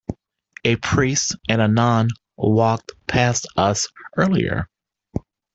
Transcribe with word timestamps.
A 0.63 0.77
priest 0.77 1.35
and 1.47 1.75
nun 1.75 2.09
walked 2.35 2.93
past 3.05 3.45
us 3.55 3.87
earlier. 4.17 4.67